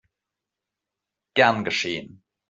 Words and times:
Gern 1.35 1.63
geschehen! 1.63 2.23